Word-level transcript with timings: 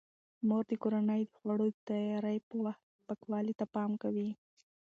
مور 0.47 0.63
د 0.69 0.71
کورنۍ 0.83 1.21
د 1.25 1.31
خوړو 1.37 1.67
د 1.73 1.77
تیاري 1.87 2.37
په 2.47 2.55
وخت 2.65 2.85
پاکوالي 3.07 3.53
ته 3.59 3.65
پام 3.73 3.91
کوي. 4.03 4.29